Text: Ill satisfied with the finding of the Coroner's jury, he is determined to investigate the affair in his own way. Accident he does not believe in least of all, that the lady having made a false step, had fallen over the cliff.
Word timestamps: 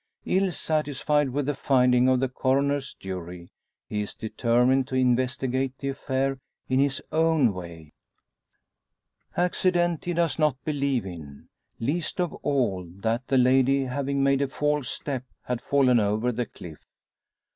Ill 0.25 0.51
satisfied 0.51 1.29
with 1.29 1.45
the 1.45 1.53
finding 1.53 2.09
of 2.09 2.19
the 2.19 2.27
Coroner's 2.27 2.95
jury, 2.95 3.51
he 3.87 4.01
is 4.01 4.15
determined 4.15 4.87
to 4.87 4.95
investigate 4.95 5.77
the 5.77 5.89
affair 5.89 6.39
in 6.67 6.79
his 6.79 7.03
own 7.11 7.53
way. 7.53 7.93
Accident 9.37 10.05
he 10.05 10.13
does 10.13 10.39
not 10.39 10.57
believe 10.65 11.05
in 11.05 11.49
least 11.79 12.19
of 12.19 12.33
all, 12.41 12.83
that 12.83 13.27
the 13.27 13.37
lady 13.37 13.83
having 13.85 14.23
made 14.23 14.41
a 14.41 14.47
false 14.47 14.89
step, 14.89 15.23
had 15.43 15.61
fallen 15.61 15.99
over 15.99 16.31
the 16.31 16.47
cliff. 16.47 16.79